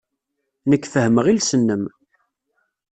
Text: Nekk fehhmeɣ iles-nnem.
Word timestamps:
Nekk 0.69 0.85
fehhmeɣ 0.93 1.25
iles-nnem. 1.27 1.83